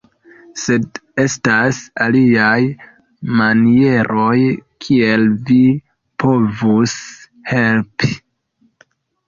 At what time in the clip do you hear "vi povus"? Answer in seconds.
5.51-6.99